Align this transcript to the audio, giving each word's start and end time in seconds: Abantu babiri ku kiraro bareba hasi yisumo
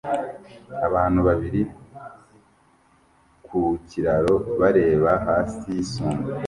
Abantu 0.87 1.19
babiri 1.27 1.61
ku 3.45 3.61
kiraro 3.89 4.33
bareba 4.59 5.11
hasi 5.25 5.67
yisumo 5.75 6.19